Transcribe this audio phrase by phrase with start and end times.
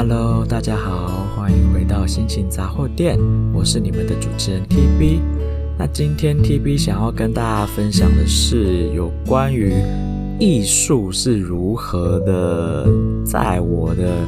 [0.00, 3.18] Hello，大家好，欢迎回到心情杂货店，
[3.52, 5.18] 我是你们的主持人 TB。
[5.76, 9.72] 那今天 TB 想要跟大家分享的是有关于
[10.38, 12.86] 艺术是如何的
[13.26, 14.24] 在我的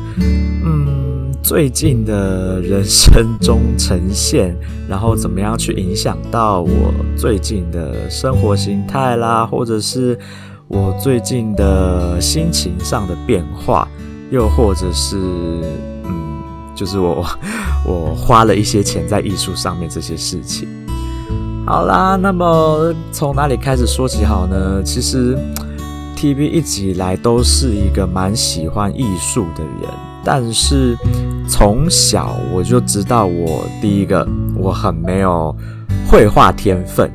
[0.64, 4.56] 嗯最近的人生中呈现，
[4.88, 10.18] 然后怎么样去影响到我最近的生活形态啦，或者是
[10.66, 13.87] 我最近的心情上的变化。
[14.31, 15.17] 又或者是，
[16.05, 16.41] 嗯，
[16.74, 17.27] 就是我
[17.84, 20.68] 我花了一些钱在艺术上面这些事情。
[21.66, 24.82] 好啦，那么从哪里开始说起好呢？
[24.84, 25.37] 其实
[26.16, 29.90] ，TV 一直以来都是一个蛮喜欢艺术的人，
[30.24, 30.96] 但是
[31.48, 34.26] 从小我就知道，我第一个
[34.56, 35.54] 我很没有
[36.09, 37.10] 绘画天分。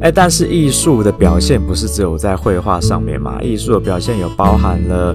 [0.00, 3.42] 哎，但是艺术的表现不是只有在绘画上面嘛？
[3.42, 5.14] 艺术的表现有包含了。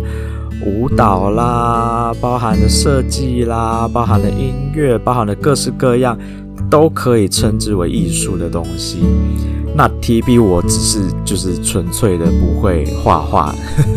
[0.66, 6.18] 舞蹈啦，包含的设计啦，包含的音乐，包含的各式各样，
[6.70, 9.00] 都可以称之为艺术的东西。
[9.76, 13.54] 那 TB 我只是就是纯粹的不会画画。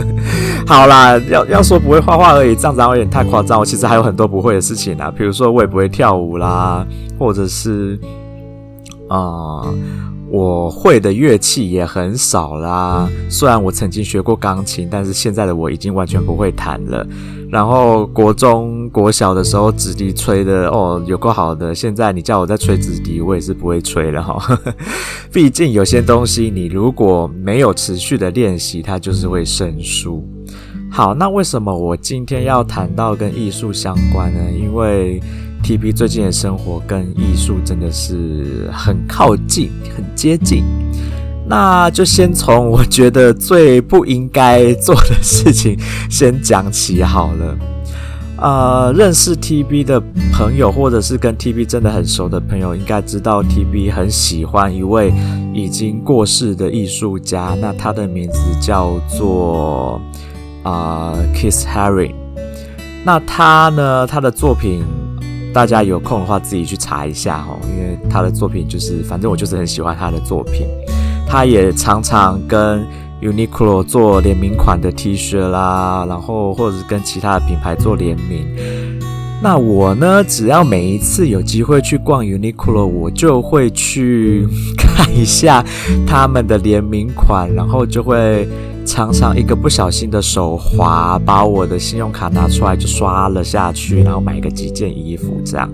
[0.67, 3.61] 好啦，要要说不会画画而已，这样子有点太夸张。
[3.61, 6.86] 我其实还有很多不会的事情啊，比如说我也不会跳舞啦，
[7.19, 7.98] 或者是
[9.08, 9.62] 啊。
[10.37, 17.06] 我会的乐器也很少啦，虽然我曾经学过钢琴，但是现在的我已经完全不会弹了。
[17.51, 21.75] 然后国中、国小的时候，直笛吹的哦，有够好的。
[21.75, 24.61] 现在你叫我再吹直笛，我也是不会吹了哈。
[25.33, 30.23] 毕竟有些东西，你如果没有持续的练习，它就是会生疏。
[30.91, 34.41] 好，那为什么我今天要谈到跟艺术相关呢？
[34.53, 35.19] 因为
[35.67, 40.62] TB 最近的生活跟艺术真的是很靠近、很接近。
[41.48, 45.77] 那就先从我觉得最不应该做的事情
[46.08, 47.58] 先讲起好了。
[48.36, 50.00] 呃，认识 TB 的
[50.33, 55.12] 朋友，或者是跟 TB 真的很熟的朋友，应该知道 TB 很喜欢一位
[55.53, 57.57] 已经过世的艺术家。
[57.61, 60.01] 那他的名字叫做
[60.63, 62.14] 啊、Kiss Harry。
[63.05, 64.85] 那他呢，他的作品。
[65.56, 70.67] 大家有空的话，自己去查一下哦，因为他的作品就是，反正我就是很喜欢他的作品。
[71.27, 72.86] 他也常常跟
[73.22, 78.46] Uniqlo 做联名款的 T 恤啦，然后或者是跟其他的品牌做联名。
[79.42, 84.46] 那我呢，只要每一次有机会去逛 Uniqlo，我就会去
[84.77, 85.64] 看一下
[86.06, 88.46] 他们的联名款，然后就会。
[88.86, 95.69] 常常一个不小心的手滑，把我的信用卡拿出来就刷了下去，然后买个几件衣服这样。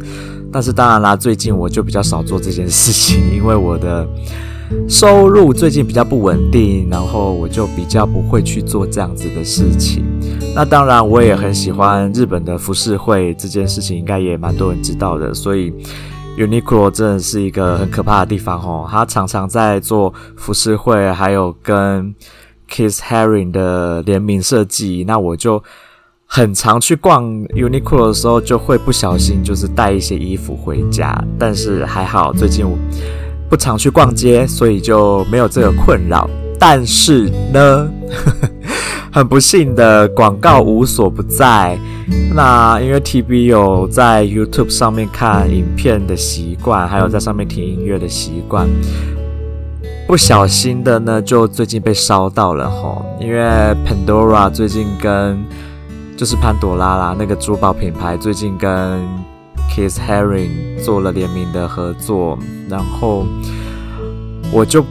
[0.51, 4.07] 但是当然啦，最近我就比较少做这件事情，因为我的
[4.89, 10.05] 收入最近比较不稳定，然后我就比较不会去做这样子的事情。
[10.55, 15.33] 那当然，我也很喜欢日本的浮世绘这件事情，应该也蛮多人知道的。
[15.33, 15.73] 所以
[16.39, 22.15] Uniqlo 真的是一个很可怕的地方哦，他常常在做浮世绘，还有跟
[22.73, 25.63] Keith Haring 的联名设计，那我就
[26.25, 31.23] 很常去逛 Uniqlo 的时候，就会不小心就是带一些衣服回家。
[31.39, 32.79] 但是还好，最近我
[33.51, 36.29] 不常去逛街，所以就没有这个困扰。
[36.59, 37.91] 但是呢，
[39.13, 41.79] 很不幸的广告无所不在。
[42.35, 48.67] 那因为 TB 有在 YouTube 上面看影片的习惯，还有在上面听音乐的习惯。
[50.13, 53.41] 不小心的呢，就最近被烧到了吼，因为
[53.83, 55.43] Pandora 最近跟
[56.19, 59.01] 就是潘朵拉啦那个珠宝品牌最近跟
[59.71, 63.25] Keith Haring 做了联名的合作，然后
[64.53, 64.85] 我就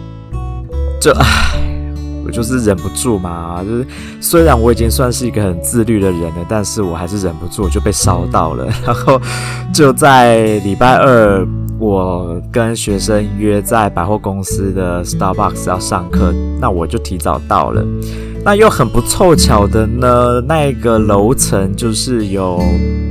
[0.99, 1.93] 就唉，
[2.25, 3.85] 我就是忍不住嘛，就是
[4.19, 9.21] 虽然我已经算是一个很自律的人了，但是我还是忍不住就被烧到了，然后
[9.71, 11.47] 就在礼拜二。
[11.81, 17.83] 我跟学生约在百货公司的 Starbucks 要上课，那我就提早到了。
[18.45, 22.61] 那又很不凑巧的呢，那个楼层就是有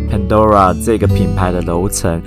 [0.09, 2.23] Pandora 这个品牌的楼层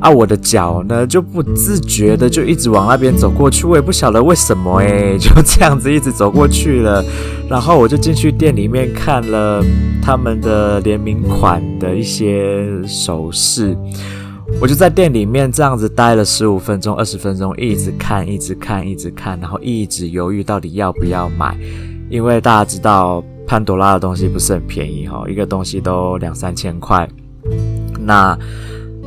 [0.00, 7.04] 啊，我的脚呢就不自觉的就一直往那边走过去，我也不晓得为什么诶， 就这样子一直走过去了。
[7.46, 9.62] 然后我就进去店里面看了
[10.02, 13.76] 他们的联名款的一些首饰。
[14.60, 21.54] 我就在店里面这样子待了十五分钟、二十分钟，一直看，一直看，一直看，然后一直犹豫到底要不要买，
[22.08, 27.06] 因为大家知道潘朵拉的东西不是很便宜哈，一个东西都两三千块。
[28.00, 28.38] 那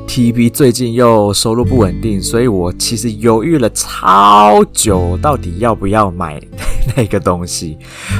[0.07, 6.41] TB 最近又收入不稳定，所以我其实犹豫了超久，到底要不要买
[6.95, 7.77] 那个东西。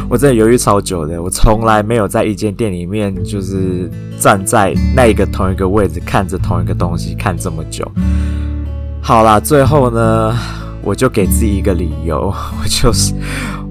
[0.10, 3.90] 我真的犹豫超久的，我从来没有在一间店里面就是
[4.20, 7.90] 站在那个同一个位置看着同一个东西看这么久。
[9.02, 10.38] 好啦，最后呢，
[10.88, 13.14] 我就给自己一个理由， 我就是，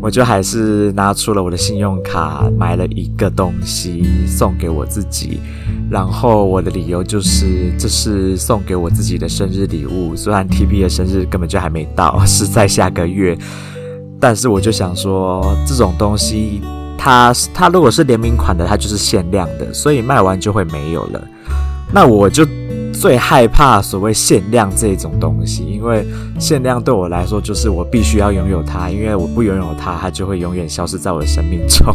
[0.02, 5.40] 我就还是拿出了我的信用卡，买了一个东西送给我自己。
[5.90, 10.14] 然后我的理由就是，这是送给我自己的生日礼物。
[10.14, 13.34] 虽然 TB 的生日根本就还没到， 是在下个月，
[14.20, 16.60] 但是我就想说，这种东西，
[16.98, 21.24] 它它如果是联名款的，它就是限量的，所以卖完就会没有了。
[21.94, 22.46] 那我就。
[23.00, 26.04] 最害怕所谓限量这种东西，因为
[26.38, 31.94] 限量对我来说就是我必须要拥有它，因为我不拥有它，它就会永远消失在我的生命中。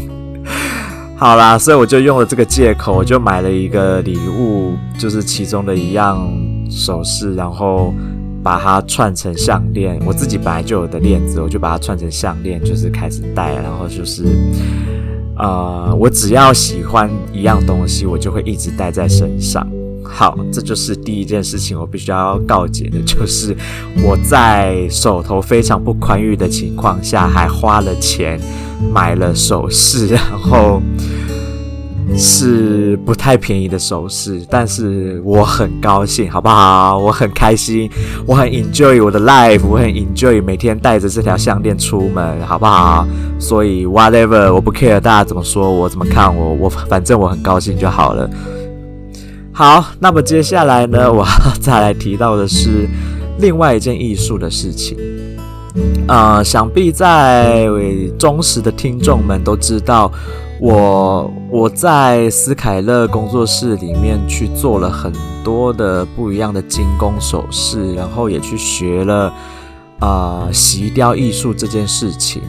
[1.18, 6.28] 好啦，所以我就用了这个借口，我就买了一个礼物，就是其中的一样
[6.70, 7.94] 首饰，然后
[8.44, 10.00] 把它串成项链。
[10.06, 14.24] 我自己本来就有的链子，我就把它串成项链，就是开始戴，然后就是，
[15.38, 19.68] 呃，我只要喜欢一样东西，我就会一直戴在身上。
[20.14, 23.56] 好，这就是第一件事情，我必须要告解的，就是
[24.04, 28.40] 我在手头非常不宽裕的情况下，还花了钱
[28.94, 30.82] 买了首饰，然后
[32.18, 36.98] 是不太便宜的首饰，但是我很高兴，好不好？
[36.98, 37.90] 我很开心，
[38.26, 43.08] 我很 enjoy 我的 life，我很 enjoy 每天带着这条项链出门，好不好？
[43.40, 48.30] 所以 whatever，我不 care 大家怎么说我，怎么看我，我反正我很高兴就好了。
[49.62, 52.90] 好，那么接下来呢，我要再来提到的是
[53.38, 54.98] 另外一件艺术的事情。
[56.08, 57.68] 呃，想必在
[58.18, 60.12] 忠实的听众们都知道，
[60.60, 65.14] 我我在斯凯勒工作室里面去做了很
[65.44, 69.32] 多的不一样的精工首饰，然后也去学了
[70.00, 72.42] 呃锡雕艺术这件事情。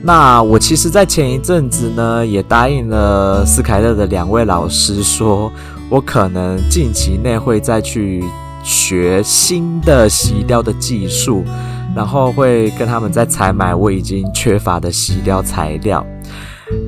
[0.00, 5.50] 那我其实，在前一阵子呢，也答应了斯凯勒的两位老师说。
[5.88, 8.24] 我可能近期内会再去
[8.64, 11.44] 学新的洗雕的技术，
[11.94, 16.04] 然后会跟他们再采买我已经缺乏的洗雕材料。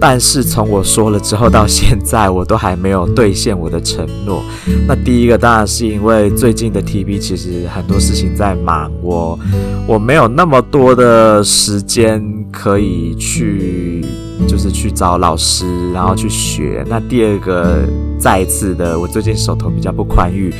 [0.00, 4.42] 但是从我说了之后到现在，我都还没有兑现我的承诺。
[4.86, 9.38] 那第一个当然是因为最近的 TB 其实很多事情在忙，我
[9.86, 12.22] 我没有那么多的时间
[12.52, 14.04] 可以去。
[14.46, 16.84] 就是去找老师，然后去学。
[16.88, 17.80] 那第二个，
[18.20, 20.54] 再一次的，我最近手头比较不宽裕，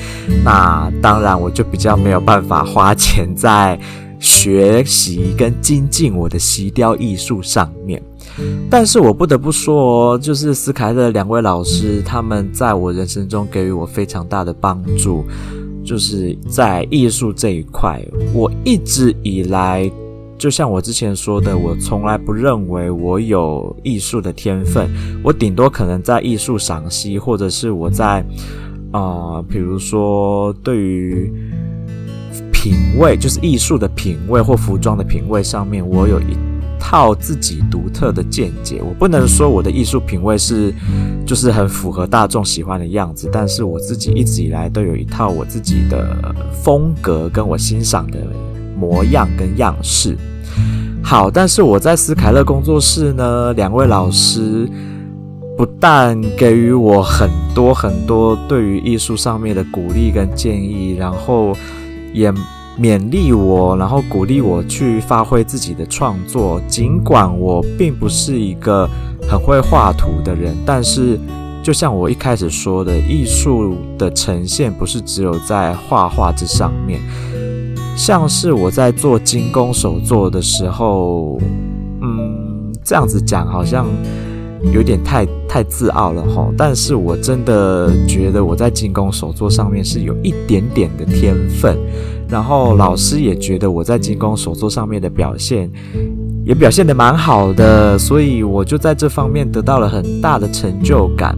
[0.45, 3.79] 那当然我就比较没有办法花钱在
[4.19, 8.03] 学习跟精进我的锡雕艺术上面。
[8.71, 15.25] 但是我不得不说，就是斯凯勒两位老师，他们在我人生中给予我非常大的帮助，
[15.85, 18.03] 就是在艺术这一块，
[18.33, 19.91] 我一直以来。
[20.39, 24.89] 就像我之前说的，我从来不认为我有艺术的天分，
[25.21, 28.25] 我顶多可能在艺术赏析，或者是我在
[28.93, 31.29] 啊、比如说对于
[32.53, 36.37] 品味，就是艺术的品味或服装的品味上面，我有一
[36.79, 38.81] 套自己独特的见解。
[38.83, 40.73] 我不能说我的艺术品味是
[41.27, 48.19] 就是很符合大众喜欢的样子，但是我自己一直以来都有一套我自己的风格，跟我欣赏的。
[48.79, 50.17] 模样跟样式
[51.03, 54.71] 好，但是我在斯凯勒工作室呢，两位老师
[55.57, 61.57] 不但给予我很多很多对于艺术上面的鼓励跟建议，然后
[62.15, 62.33] 也
[62.81, 66.61] 勉励我，然后鼓励我去发挥自己的创作。
[66.69, 68.89] 尽管我并不是一个
[69.29, 71.19] 很会画图的人，但是
[71.63, 77.01] 就像我一开始说的，艺术的呈现不是只有在画画之上面。
[77.97, 81.41] 像是我在做精工手作的时候，
[82.01, 83.87] 嗯，这样子讲好像
[84.73, 86.53] 有点太太自傲了齁。
[86.57, 91.77] 但是我真的觉得我在精工手作上面是有一点点的天分，
[92.29, 95.71] 然后老师也觉得我在精工手作上面的表现
[96.45, 101.37] 也表现得蛮好的，所以我就在这方面得到了很大的成就感。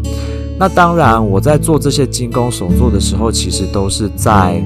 [0.59, 4.62] 那当然，我在做这些精工手作的时候，其实都是在。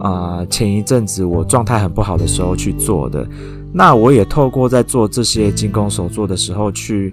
[0.00, 3.26] 啊、前一阵子我状态很不好的时候去做的，
[3.72, 7.12] 那我也透过在做这些精工手作的时候，去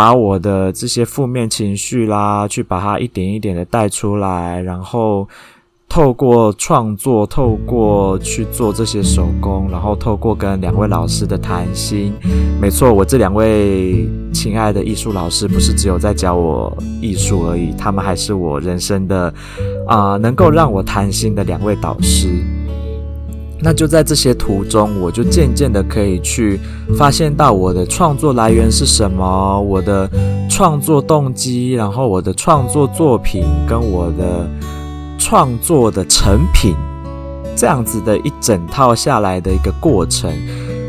[0.00, 5.28] 把我的这些负面情绪啦，去把它一点一点的带出来，然后
[5.90, 12.14] 透过创作，透过去做这些手工，然后透过跟两位老师的谈心，
[12.58, 19.30] 没错，我这两位亲爱的艺术老师，不是只有在教我艺术而已，他们还是我人生的
[19.86, 22.42] 啊、能够让我谈心的两位导师。
[23.62, 26.58] 那就在这些途中，我就渐渐的可以去
[26.96, 30.10] 发现到我的创作来源是什么，我的
[30.48, 34.48] 创作动机，然后我的创作作品跟我的。
[35.22, 36.74] 创作的成品，
[37.54, 40.32] 这样子的一整套下来的一个过程，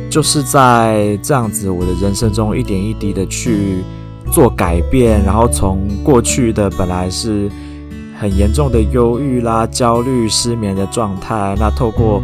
[0.10, 3.84] 就是在这样子我的人生中一点一滴的去
[4.32, 7.52] 做改变，然后从过去的本来是
[8.18, 12.24] 很严重的忧郁啦、焦虑、失眠的状态，那透过、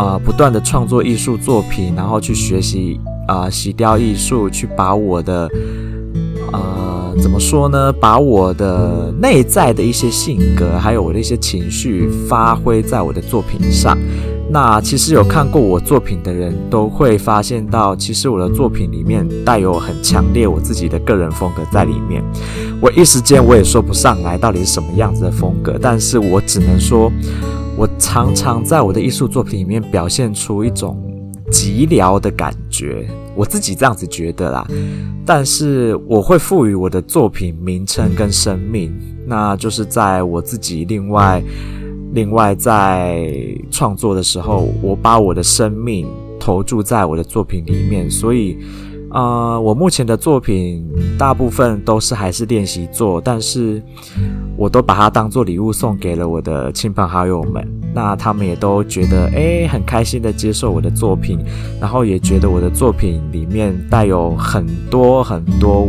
[0.00, 5.48] 呃、不断的创作艺术作品，然后去学习啊、呃、洗雕艺术，去把我的。
[6.52, 6.88] 呃
[7.20, 7.92] 怎么说呢？
[7.92, 13.98] 把我的内在的一些性格，还有我的一些情绪，发挥在我的作品上。
[14.52, 22.20] 那其实有看过我作品的人都会发现到，其实我的作品里面带有很强烈我自己的个人风格在里面。
[22.80, 27.12] 我一时间我也说不上来到底是什么样子的风格，但是我只能说，
[27.76, 31.00] 我常常在我的艺术作品里面表现出一种
[31.52, 33.08] 寂寥的感觉。
[33.36, 34.66] 我自己这样子觉得啦，
[35.24, 38.92] 但是我会赋予我的作品名称跟生命，
[39.26, 41.40] 那就是在我自己另外
[42.12, 43.26] 另外在
[43.70, 46.06] 创作的时候，我把我的生命
[46.38, 48.58] 投注在我的作品里面，所以。
[49.12, 50.88] 啊、呃，我目前的作品
[51.18, 53.82] 大部分都是还是练习作，但是
[54.56, 57.68] 我都把它当做礼物送给了我的亲朋好友们。
[57.92, 61.40] 那他们也都觉得诶，很开心的接受我的作品，
[61.80, 65.88] 然后也觉得我的作品里面带有很多很多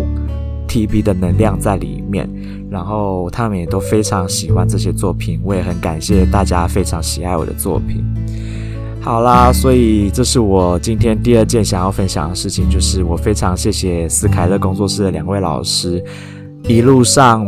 [0.68, 2.28] TB 的能量在里面，
[2.72, 5.42] 然后他们也都非常喜欢这些作品。
[5.44, 8.02] 我也很感谢大家非常喜爱我的作品。
[9.02, 16.02] 好啦，所以这是我今天第二件想要分享的事情，就是我非常谢谢斯凯勒工作室的两位老师，
[16.64, 17.46] 一路上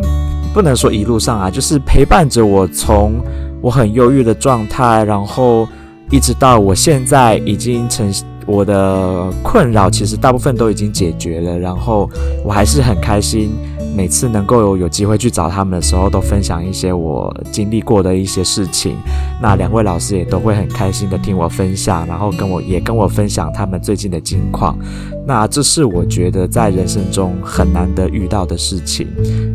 [0.53, 3.13] 不能说一路上啊，就是陪伴着我从
[3.61, 5.65] 我很忧郁的状态，然后
[6.11, 8.11] 一直到我现在已经成
[8.45, 12.09] 我的困扰，其实大部分都已经解决了，然后
[12.43, 13.51] 我还是很开心。
[13.95, 18.97] 每次能够有有机会去找他们的时候，都分享一些我经历过的一些事情。
[19.41, 24.77] 那两位老师也都会很开心的听我分享，然后跟我也跟我分享他们最近的近况。
[25.25, 29.07] 那这是我觉得在人生中很难得遇到的事情。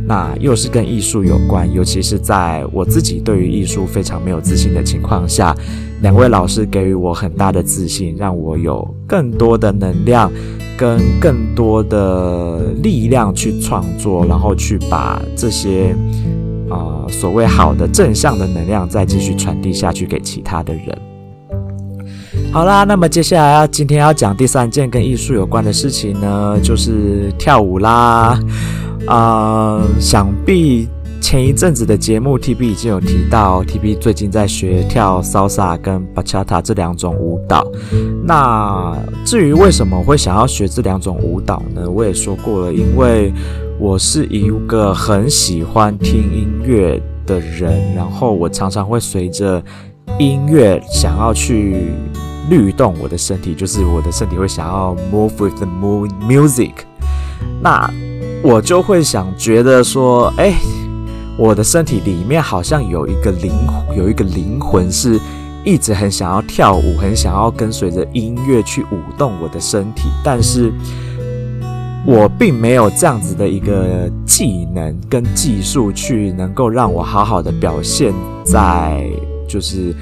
[0.07, 5.55] 那又是跟艺术有关，尤其是在我自己对于艺术非常没有自信的情况下，
[6.01, 10.31] 两位老师给予我很大的自信，让我有更多的能量。
[10.79, 15.93] 跟更多的力量去创作，然后去把这些
[16.71, 21.08] 啊、所谓好的正向的能量再继续传递下去给其他的人。
[22.51, 28.39] 好啦，那么接下来要今天要讲第三件跟艺术有关的事情呢，就是跳舞啦。
[29.07, 30.89] 啊、想必。
[31.21, 37.67] 前一阵子的节目，TB 已经有提到，TB 最近在学跳 Salsa 跟 Bachata 这两种舞蹈。
[38.25, 41.91] 那至于为什么会想要学这两种舞蹈呢？
[41.91, 43.33] 我也说过了，因为
[43.79, 49.63] 我是一个很喜欢听音乐的人，然后我常常会随着
[50.19, 51.93] 音乐想要去
[52.49, 56.73] 律动我的身体，就是我的身体会想要 move with the moon music。
[57.63, 57.91] 那
[58.43, 60.55] 我就会想觉得说，哎。
[61.41, 63.53] 我的身体里面好像有一个灵，
[63.97, 65.21] 有一个灵魂是
[65.65, 70.73] 一直很想要跳舞，很想要跟随着音乐去舞动我的身体，但是
[72.05, 78.13] 我并没有这样子的一个技能跟技术去能够让我好好的表现
[78.45, 79.09] 在，
[79.47, 79.95] 就是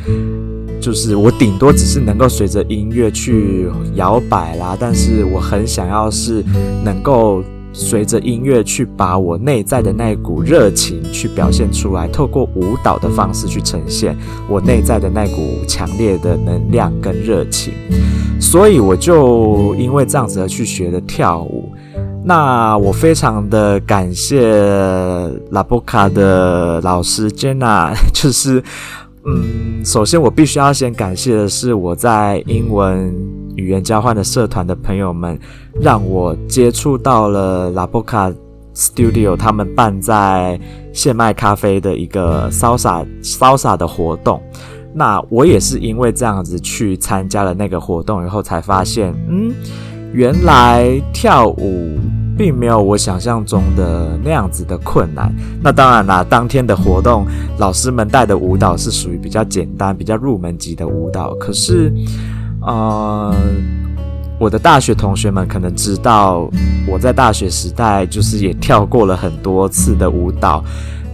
[0.80, 6.44] 就是我顶多只是能够随着音乐去摇摆啦，但是我很想要是
[6.84, 7.42] 能够。
[7.78, 14.16] 随着音乐去把我内在的那股热情去表现出来，透过舞蹈的方式去呈现
[14.48, 17.74] 我内在的那股强烈的能量跟热情，
[18.40, 21.70] 所以我就因为这样子而去学的跳舞。
[22.24, 24.50] 那我非常的感谢
[25.50, 28.64] 拉波卡的老师 Jenna， 就是
[29.26, 33.14] 嗯，首先我必须要先感谢的是我在英文。
[33.56, 35.40] 语言交换的社团的朋友们，
[35.80, 38.30] 让我接触到了拉波卡
[38.74, 40.60] Studio 他们办在
[40.92, 44.42] 现卖咖啡的一个 Salsa Salsa 的活动。
[44.94, 49.54] 那我也是因为这样子去参加了那个活动以后，才发现，嗯，
[50.12, 51.98] 原来跳舞
[52.36, 55.34] 并没有我想象中的那样子的困难。
[55.62, 57.26] 那当然啦，当天的活动，
[57.58, 61.34] 老师们带的舞蹈是属于比较简单、比较入门级的舞蹈。
[61.36, 61.92] 可是，
[62.60, 63.34] 呃，
[64.38, 66.48] 我的大学同学们可能知道，
[66.86, 70.62] 我在大学时代就是也跳过了很多次的舞蹈。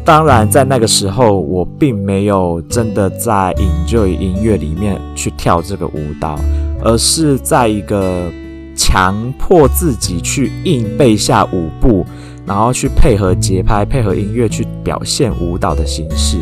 [0.05, 6.37] 当然，在那个时候，我并没有真的在 enjoy 音乐里面去跳这个舞蹈，
[6.83, 8.29] 而是在一个
[8.77, 12.05] 强迫自己去硬背下舞步，
[12.47, 16.39] 然后去配合节拍、配合音乐去表现舞蹈的形式。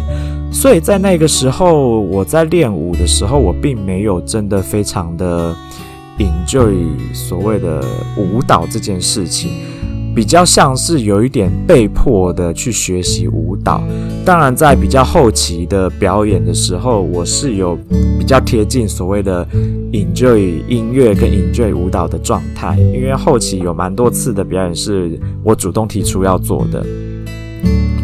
[0.52, 5.54] 所以在那个时候，我在练舞的时候，我并没有真的非常的
[6.18, 6.75] enjoy
[7.14, 7.84] 所谓的
[8.16, 9.50] 舞蹈这件事情。
[10.20, 13.82] 比较像是有一点被迫的去学习舞蹈，
[14.22, 17.74] 当然在比较后期的表演的时候，我是有
[18.18, 19.48] 比较贴近所谓的
[19.92, 26.84] enjoy 音乐跟 enjoy 舞蹈的状态，因为后期有蛮多次的表演是我主动提出要做的，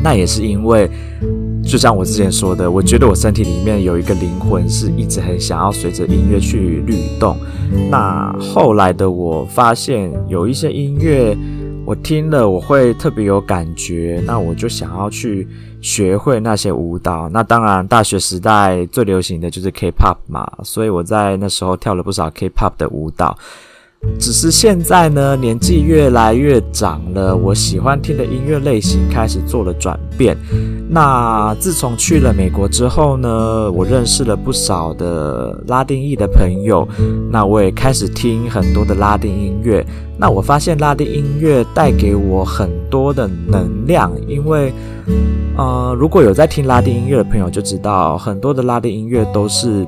[0.03, 0.91] 那也是因为，
[1.63, 7.37] 就像我之前说的，我觉得我身体里面有一个灵魂是一直很想要随着音乐去律动，
[7.91, 11.37] 那后来的我发现有一些音乐。
[11.87, 15.47] 我听了，我会特别有感觉，那我就想要去
[15.81, 17.29] 学会那些舞蹈。
[17.29, 23.39] 那当然，大学时代最流行的就是 K-pop 嘛，所以我在那时候跳了不少 K-pop 的舞蹈。
[24.19, 30.37] 只是现在呢，年纪越来越长了，我喜欢听的音乐类型开始做了转变。
[30.89, 36.87] 那自从去了美国之后呢，我认识了不少的拉丁裔的朋友，
[37.31, 39.85] 那我也开始听很多的拉丁音乐。
[40.19, 44.73] 那我发现拉丁音乐带给我很多的能量，因为，
[45.59, 49.87] 呃，如果有在听拉丁音乐的朋友就知道，很多的拉丁音乐都是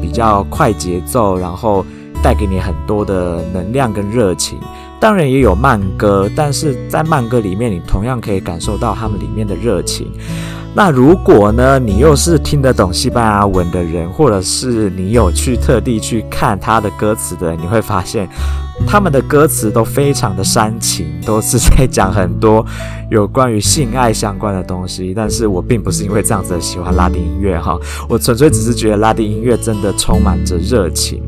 [0.00, 1.84] 比较快节奏，然后。
[2.22, 4.58] 带给你很多的能量跟热情，
[5.00, 10.10] 当然也有慢歌，但是在慢歌里面，你同样可以感受到他们里面的热情。
[10.72, 18.28] 那如果呢，你又是听得懂西班牙文的人，或者是你有去特地去看他的歌词的人，你会发现
[18.86, 22.64] 他们的歌词都非常的煽情，都是在讲很多
[23.10, 25.12] 有关于性爱相关的东西。
[25.12, 27.76] 但是我并不是因为这样子的喜欢拉丁音乐哈，
[28.08, 31.20] 我纯粹只是觉得拉丁音乐真的充满着热情。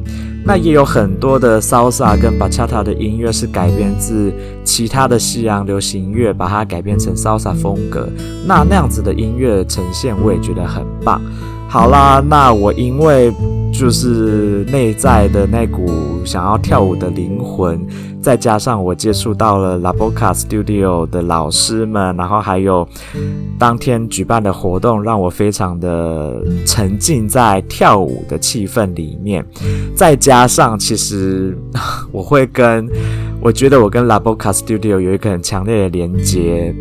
[0.44, 4.32] 那也有很多的 Salsa 跟 Bachata 的音乐是改编自
[4.64, 8.08] 其他的西洋流行音乐，把它改编成 Salsa 风格。
[8.46, 11.20] 那那样子的音乐呈现，我也觉得很棒。
[11.68, 13.32] 好啦，那我因为
[13.72, 15.90] 就是内在的那股
[16.24, 17.80] 想要跳舞的灵魂，
[18.20, 22.86] 再加上我接触到了 La Boca Studio 的老师们，然后还有
[23.58, 29.44] 当天举办的活动，让我非常的沉浸在跳舞的气氛里面。
[29.96, 31.56] 再加上，其实
[32.12, 32.88] 我会跟，
[33.40, 36.72] 我觉得我跟 La Boca Studio 有一个很强烈的连接，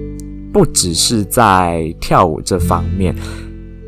[0.54, 3.16] 不只是在跳舞这方面。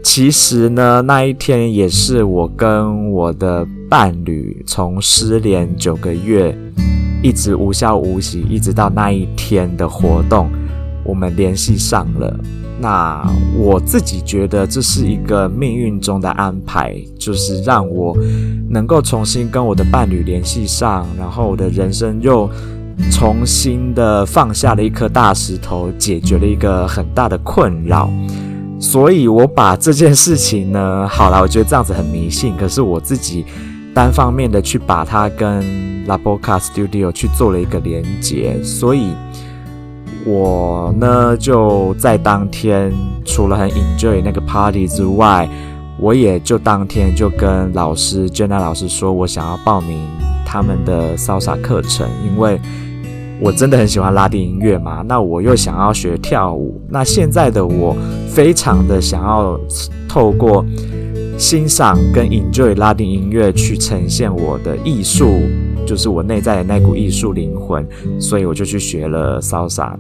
[0.04, 6.56] 其实呢，那一天也是我跟我的伴侣从失联九个月，
[7.24, 10.52] 一直无消无息，一直到那一天的活动，
[11.04, 12.40] 我们联系上了。
[12.80, 13.26] 那
[13.58, 18.16] 我自己觉得这是一个命运中的安排，就是让我
[18.70, 22.48] 能够重新跟我的伴侣联系上，然后我的人生又
[23.10, 28.12] 重新的放下了一颗大石头，解决了一个很大的困扰。
[28.84, 32.54] 所以，我把这件事情呢，好了，我觉得这样子很迷信。
[32.58, 33.46] 可是我自己
[33.96, 39.14] 单方面的去把它跟 La Boca Studio 去做了一个连接，所以
[40.26, 42.92] 我呢就在当天
[43.24, 45.48] 除了很 enjoy 那个 party 之外，
[45.98, 49.98] 我也就当天就跟老师 Jenna 老师说，我想要报名
[50.46, 52.60] 他们的 Salsa 课程，因为。
[53.42, 57.96] 我真的很喜欢拉丁音乐嘛，那我又想要学跳舞，那现在的我
[58.30, 59.60] 非常的想要
[60.08, 60.66] 透过
[61.38, 65.42] 欣赏跟 enjoy 拉丁音乐去呈现我的艺术，
[65.86, 67.86] 就是我内在的那股艺术灵魂，
[68.20, 69.94] 所以我就去学了 salsa，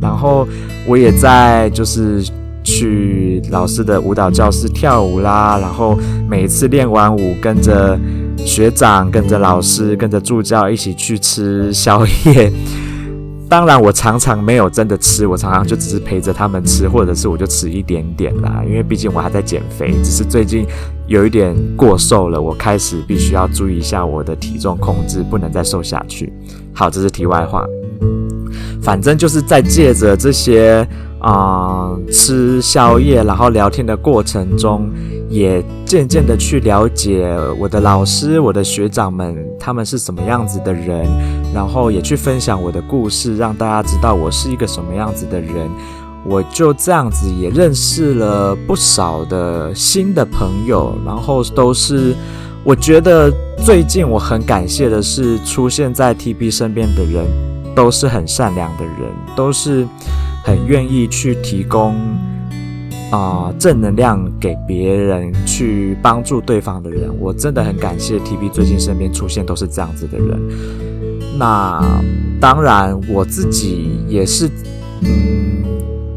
[0.00, 0.46] 然后
[0.86, 2.22] 我也在就是
[2.62, 5.96] 去老师的舞蹈教室跳舞啦，然后
[6.28, 7.98] 每一次练完舞跟着。
[8.38, 12.52] 学长跟着老师，跟着助教一起去吃宵夜。
[13.48, 18.62] 当然，我常常没有真的吃，我常常就只是陪着他们吃，或者是我就吃一点点啦。
[18.66, 20.66] 因为毕竟我还在减肥，只是最近
[21.06, 26.32] 有一点过瘦了，我开始必须要注意一下我的体重控制，不能再瘦下去。
[26.72, 27.64] 好，这是题外话。
[28.82, 30.86] 反正就是在借着这些
[31.20, 34.90] 啊、吃宵夜，然后聊天的过程中。
[35.34, 41.04] 也渐渐的去了解我的老师、我的学长们，他们是什么样子的人，
[41.52, 45.68] 然后也去分享我的故事，让大家知道我是一个什么样子的人。
[46.24, 52.14] 我就这样子也认识了不少的新的朋友，然后都是
[52.62, 57.26] 我觉得最近我很感谢的是，出现在 TB 身边的人
[57.74, 58.94] 都是很善良的人，
[59.34, 59.84] 都是
[60.44, 61.96] 很愿意去提供。
[63.18, 70.40] 啊、正能量给别人，去帮助对方的人，我真的很感谢 TB 最近身边出现都是这样子的人。
[71.38, 71.82] 那
[72.40, 74.48] 当然，我自己也是，
[75.02, 75.64] 嗯，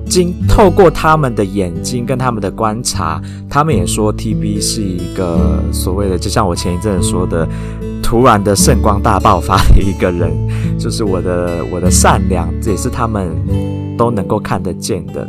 [0.05, 7.47] 经透过他们的眼睛跟他们的观察，他们也说 TB 是一个所谓的，就像我前一阵说的，
[8.01, 10.31] 突然的圣光大爆发的一个人，
[10.77, 13.29] 就是我的我的善良，这也是他们
[13.97, 15.27] 都能够看得见的。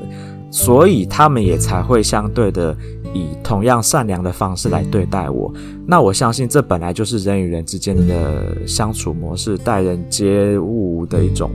[0.50, 2.74] 所以他们也才会相对的
[3.14, 5.52] 以同样善良的方式来对待我。
[5.86, 11.50] 那我相信这本来就是人与人之间的相处模式，待人接物的一种，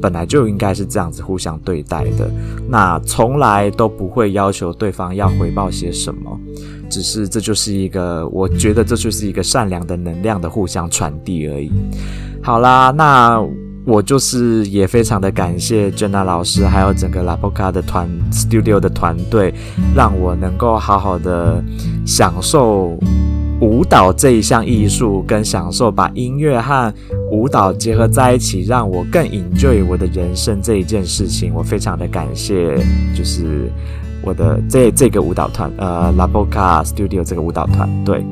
[0.00, 2.30] 本来就应该是这样子互相对待的。
[2.68, 6.40] 那从来都不会要求对方要回报些什么，
[6.88, 11.72] 只是这就是一个，我觉得这就是一个善良的能量的互相传递而已。
[12.42, 13.44] 好啦，那。
[13.86, 19.54] 我就是也非常的感谢 Jenna 老师，还有整个 Lapoka 的团 Studio 的团队，
[19.94, 21.62] 让我能够好好的
[22.04, 22.98] 享受
[23.60, 26.92] 舞蹈这一项艺术，跟享受把音乐和
[27.30, 31.54] 舞蹈结合在一起，让我更 enjoy 我的人生这一件事情。
[31.54, 32.76] 我非常的感谢，
[33.16, 33.70] 就是
[34.20, 38.24] 我的这这个舞蹈团，呃，Lapoka Studio 这个舞蹈团队。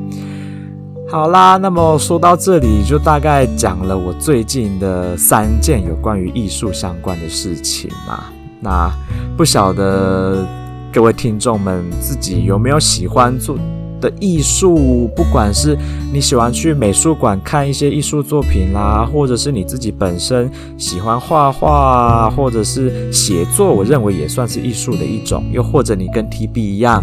[1.15, 8.25] 好啦，那么说到这里，就大概讲了我最近的三件有关于艺术相关的事情嘛。
[8.59, 8.91] 那
[9.37, 10.45] 不晓得
[10.91, 13.57] 各位听众们自己有没有喜欢做
[14.01, 15.09] 的艺术？
[15.15, 15.77] 不管是
[16.11, 25.45] 你喜欢去美术馆看一些艺术作品啦，或者是你自己本身喜欢画画，或者是写作，我认为也算是艺术的一种。
[25.53, 27.01] 又或者你跟 TB 一样。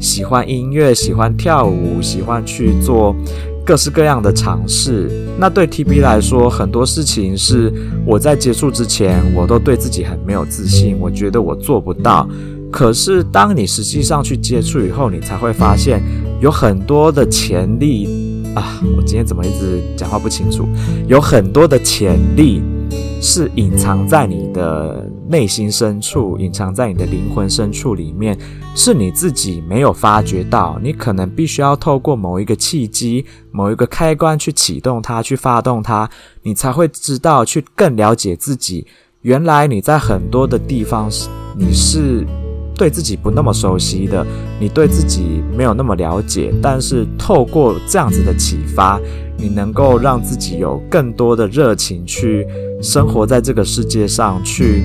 [0.00, 3.14] 喜欢音乐，喜欢跳舞，喜欢去做
[3.64, 5.10] 各式各样的尝试。
[5.38, 7.72] 那对 TB 来说，很多事情是
[8.04, 12.28] 我在接触之前，我都对自己很没有自信，我觉得我做不到。
[12.70, 16.02] 可是当你实际上去接触以后，你才会发现
[16.40, 18.08] 有很多的潜力
[18.54, 18.80] 啊！
[18.96, 20.66] 我今天怎么一直讲话不清楚？
[21.06, 22.62] 有很多的潜力
[23.20, 25.08] 是隐藏在你的。
[25.28, 28.36] 内心深处，隐藏在你的灵魂深处里面，
[28.74, 30.78] 是你自己没有发觉到。
[30.82, 36.10] 你可能必须要透过某一个契机、某一个开关去启动它，去发动它，
[36.42, 38.86] 你才会知道，去更了解自己。
[39.22, 41.08] 原来你在很多的地方，
[41.56, 42.26] 你是
[42.74, 44.26] 对自己不那么熟悉的，
[44.60, 46.52] 你对自己没有那么了解。
[46.60, 49.00] 但是透过这样子的启发，
[49.38, 52.46] 你能够让自己有更多的热情去
[52.82, 54.82] 生活在这个世界上，去。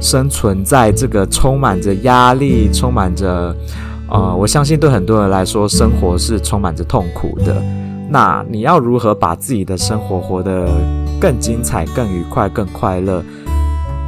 [0.00, 3.52] 生存在这个充满着压力、充满着……
[4.08, 7.60] 呃，我相信对很多人来说，生活是充满着痛苦的。
[8.08, 10.68] 那你要如何把自己的生活活得
[11.20, 13.22] 更精彩、更愉快、更快乐？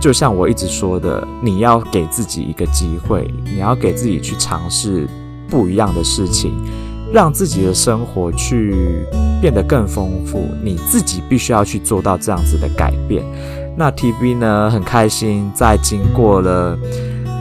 [0.01, 5.09] 就像我一直说的，你要给自己一个机会，你要给自己去尝试
[5.49, 6.55] 不一样的事情，
[7.13, 8.75] 让自己的生活去
[9.41, 10.45] 变得更丰富。
[10.63, 13.25] 你自己必须要去做到这样子的改变。
[13.77, 16.77] 那 TB 呢，很开心，在经过了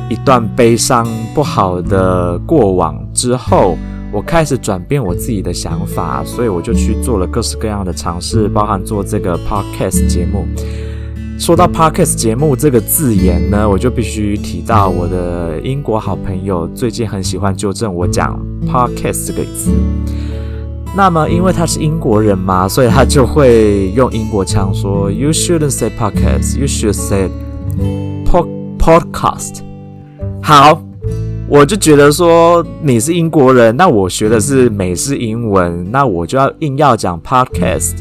[0.10, 3.78] 一段悲伤不好的过往之后，
[4.12, 10.48] 我开始转变我自己的想法，所以我就去做了各式各样的尝试，包含做这个 podcast 节目。
[11.40, 19.72] 说到 podcast 节目这个字眼呢，我就必须提到我的英国好朋友，最近很喜欢纠正我讲 podcast 这个字。
[20.94, 27.30] 那么，因为他是英国人嘛，所以他就会用英国腔说：“You shouldn't say podcast, you should say
[28.26, 28.46] pod
[28.78, 29.62] podcast。”
[30.44, 30.84] 好，
[31.48, 37.94] 我就觉得说你是英国人，那我学的是美式英文，那我就要硬要讲 podcast，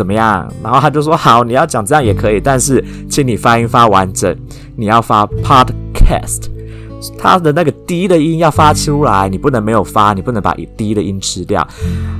[0.00, 0.50] 怎么样？
[0.64, 4.34] 然后他就说：“好，你要讲这样也可以，但是请你发音发完整，
[4.76, 6.46] 你要发 podcast。”
[7.20, 11.60] 它的那个低的音要发出来，你不能没有发，你不能把低的音吃掉。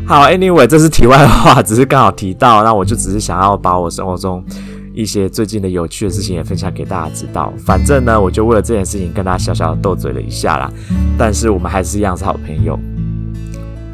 [0.07, 4.45] 好，Anyway，这是题外话，只是刚好提到，那我就只是想要把我生活中
[4.93, 7.51] 一些最近的有趣的事情也分享给大家知道。
[7.65, 10.71] 反正呢，我就为了这件事情跟大家小小的斗嘴了一下啦。
[11.17, 12.79] 但是我们还是一样是好朋友。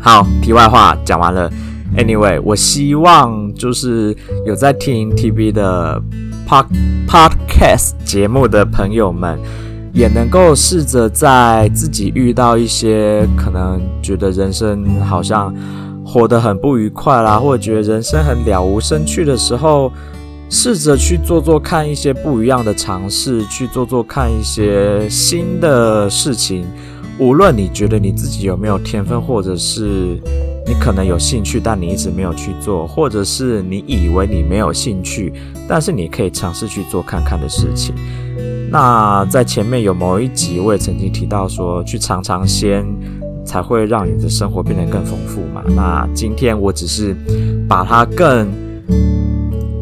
[0.00, 1.48] 好，题外话讲完了。
[1.96, 6.02] Anyway，我希望就是有在听 TB 的
[6.46, 6.66] Pod
[7.08, 9.38] Podcast 节目的朋友们。
[9.92, 15.50] 也能够试着在自己遇到一些可能觉得人生好像
[16.04, 19.90] 活得很不愉快啦，或者觉得人生很了无生趣的时候，
[20.50, 26.66] 试着去做做看一些不一样的尝试，去做做看一些新的事情。
[27.18, 30.20] 无论你觉得你自己有没有天分，或者是
[30.66, 35.32] 你可能有兴趣，但你一直没有去做，或者是你以为你没有兴趣，
[35.68, 37.94] 但是你可以尝试去做看看的事情。
[38.70, 42.84] 那在前面有某一集，我也曾经提到说，去尝尝鲜
[43.44, 45.62] 才会让你的生活变得更丰富嘛。
[45.68, 47.16] 那今天我只是
[47.68, 48.48] 把它更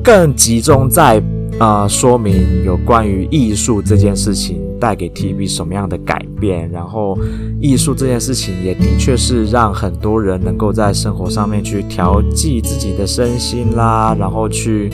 [0.02, 1.22] 更集中在
[1.58, 4.60] 啊、说明有关于艺术这件事情。
[4.84, 6.70] 带给 TB 什么样的改变？
[6.70, 7.18] 然后，
[7.58, 14.90] 艺术这件事情也的确是让很多人能够在生活上面去调剂自己的身心啦，然后去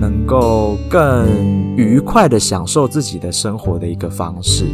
[0.00, 1.28] 能够更
[1.76, 4.64] 愉快的享受自己的生活的一个方式。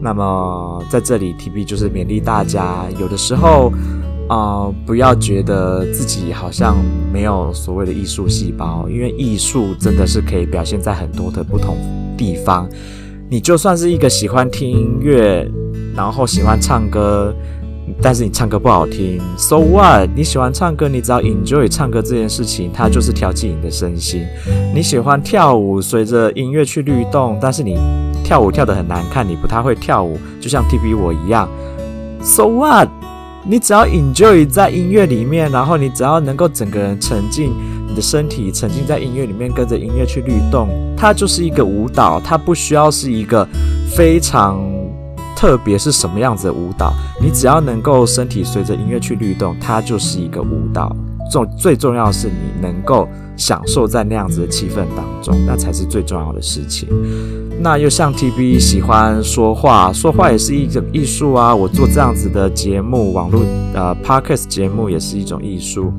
[0.00, 3.72] 那么，在这里 TB 就是勉励大家，有的时候
[4.28, 6.76] 啊、不要觉得自己好像
[7.12, 11.76] 没有所谓的艺术细胞，因为艺术真的是可以表现在很多的不同
[12.16, 12.68] 地方。
[13.32, 15.50] 你就算是一个喜欢听音乐，
[15.96, 17.34] 然后喜欢唱歌，
[18.02, 20.06] 但是你唱歌不好听，so what？
[20.14, 24.26] 你喜欢唱歌，你只要 enjoy 唱歌这件事情，它就是调剂你的身心。
[24.74, 27.78] 你喜欢跳舞，随着音乐去律动，但是你
[28.22, 31.48] 跳舞跳得很难看，你不太会跳舞，就像 TB 我一样
[32.20, 32.90] ，so what？
[33.44, 37.52] 你只要 enjoy 在音乐里面，然后你只要能够整个人沉浸。
[37.88, 43.46] 你的身体沉浸在音乐里面，跟着音乐去律动，它就是一个舞蹈，它不需要是一个
[43.94, 44.58] 非常
[45.36, 50.96] 特别是什么样子的舞蹈，你只要能够身体随着音乐去律动，它就是一个舞蹈。
[51.30, 56.88] 重最重要的是你能够享受在那样子的气氛当中，那才是最重要的事情。
[57.62, 61.54] 那又像 TB 喜欢说话，说话也是一种艺术啊。
[61.54, 65.92] 我做这样子的节目，网络呃 Podcast 节目也是一种艺术。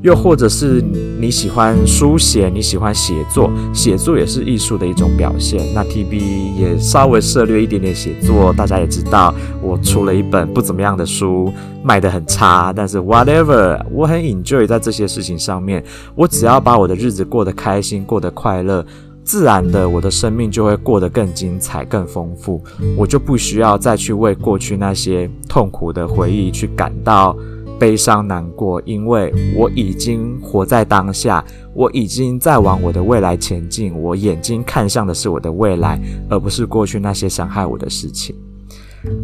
[0.00, 0.82] 又或者是
[1.20, 5.60] 你喜欢书写，你喜欢写作，写作也是艺术的一种表现。
[5.74, 11.52] 那 TB 也稍微涉猎一点点写作，大家也知道，我出了一本不怎么样的书，
[11.84, 15.84] 卖得很差，但是 whatever，我很 enjoy 在这些事情上面。
[16.14, 18.84] 我只要把我的日子过得开心，过得快乐，
[19.24, 22.62] 自然的我的生命就会过得更精彩、更丰富。
[22.96, 27.36] 我就不需要再去为过去那些痛苦的回忆去感到。
[27.80, 33.92] 悲伤难过，因为我已经活在当下，我已经在往我的未来前进。
[33.92, 38.36] 我眼睛看向的是我的未来，而不是过去那些伤害我的事情。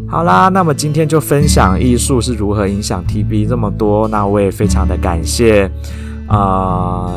[0.09, 4.09] 好啦，那么今天就分享艺术是如何影响 TB 这么多。
[4.09, 5.71] 那我也非常的感谢，
[6.27, 7.13] 啊、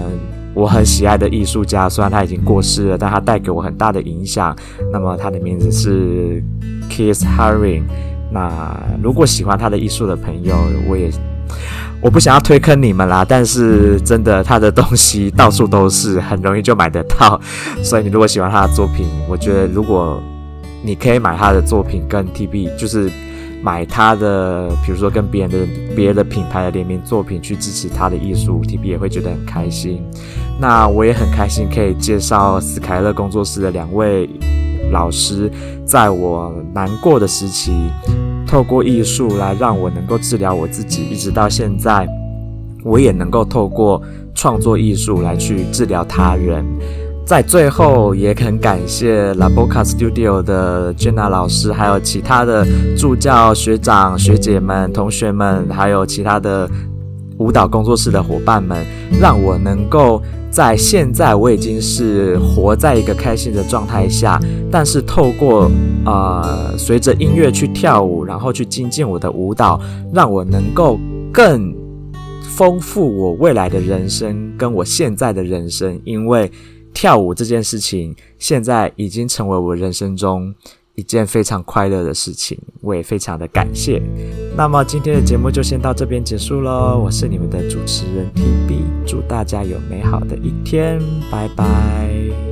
[0.53, 4.55] 我很喜爱的艺术家，虽然他已经过世了，但他带给我很大的影响。
[4.91, 6.43] 那么他的名字是
[6.89, 7.83] Keith Haring。
[8.31, 10.55] 那如果喜欢他的艺术的朋友，
[10.87, 11.11] 我也。
[12.01, 17.39] 我不想要推坑你们啦，但是真的，他的东西到处都是，很容易就买得到。
[17.83, 20.19] 所以你如果喜欢他的作品，我觉得如果
[20.81, 23.07] 你可以买他的作品，跟 TB 就是
[23.61, 25.57] 买他的，比如说跟别人的
[25.95, 30.01] 别的品牌的联名作品去支持他的艺术，TB 也会觉得很开心。
[30.61, 34.29] 那我也很开心可以介绍斯凯勒工作室的两位
[34.91, 35.51] 老师，
[35.83, 37.73] 在我难过的时期。
[38.45, 42.07] 透过艺术来让我能够治疗我自己，一直到现在，
[42.83, 43.99] 我也能够透过
[44.35, 46.63] 创作艺术来去治疗他人。
[47.25, 56.69] 在最后，也很感谢 La Boca Studio 的 Jenna 老师，还有其他的助教学长学姐们、同学们，还有其他的
[57.37, 58.85] 舞蹈工作室的伙伴们，
[59.19, 60.21] 让我能够。
[60.51, 64.37] 在现在，我已经是活在一个开心的状态下，
[64.69, 65.71] 但是透过
[66.05, 69.79] 呃，随着音乐去跳舞，然后去精进我的舞蹈，
[70.13, 70.99] 让我能够
[71.31, 71.73] 更
[72.43, 76.51] 丰富我未来的人生跟我现在的人生，因为
[76.93, 80.53] 跳舞这件事情现在已经成为我人生中。
[80.95, 84.01] 一件非常快乐的事情，我也非常的感谢。
[84.55, 90.99] 那么今天的节目就先到这边结束喽，我是你们的主持人 TB，祝大家有美好的一天，
[91.31, 92.50] 拜拜。